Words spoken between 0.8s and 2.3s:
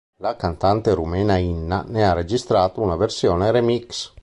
rumena Inna ne ha